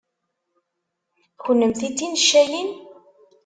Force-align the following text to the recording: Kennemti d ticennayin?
Kennemti 1.43 1.87
d 1.93 1.93
ticennayin? 1.97 2.69